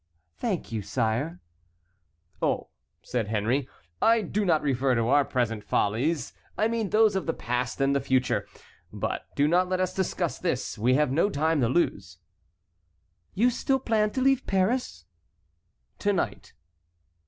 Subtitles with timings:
[0.35, 1.41] "Thank you, sire."
[2.41, 2.69] "Oh,"
[3.03, 3.69] said Henry,
[4.01, 6.33] "I do not refer to our present follies.
[6.57, 8.47] I mean those of the past and the future.
[8.91, 12.17] But do not let us discuss this; we have no time to lose."
[13.35, 15.05] "You still plan to leave Paris?"
[15.99, 16.53] "To night."